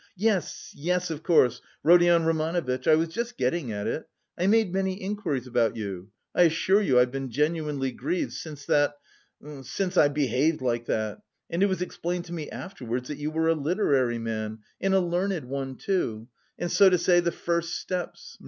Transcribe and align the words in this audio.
"Yes, 0.17 0.73
yes, 0.75 1.11
of 1.11 1.21
course, 1.21 1.61
Rodion 1.83 2.25
Romanovitch! 2.25 2.87
I 2.87 2.95
was 2.95 3.09
just 3.09 3.37
getting 3.37 3.71
at 3.71 3.85
it. 3.85 4.09
I 4.35 4.47
made 4.47 4.73
many 4.73 4.93
inquiries 4.99 5.45
about 5.45 5.75
you. 5.75 6.09
I 6.33 6.41
assure 6.41 6.81
you 6.81 6.97
I've 6.99 7.11
been 7.11 7.29
genuinely 7.29 7.91
grieved 7.91 8.33
since 8.33 8.65
that... 8.65 8.95
since 9.61 9.97
I 9.97 10.07
behaved 10.07 10.59
like 10.59 10.87
that... 10.87 11.21
it 11.51 11.69
was 11.69 11.83
explained 11.83 12.25
to 12.25 12.33
me 12.33 12.49
afterwards 12.49 13.09
that 13.09 13.19
you 13.19 13.29
were 13.29 13.47
a 13.49 13.53
literary 13.53 14.17
man... 14.17 14.61
and 14.81 14.95
a 14.95 14.99
learned 14.99 15.45
one 15.45 15.75
too... 15.75 16.27
and 16.57 16.71
so 16.71 16.89
to 16.89 16.97
say 16.97 17.19
the 17.19 17.31
first 17.31 17.75
steps... 17.79 18.39